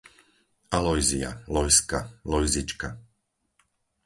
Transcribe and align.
Alojzia, 0.77 1.29
Lojzka, 1.47 2.01
Lojzička 2.33 2.97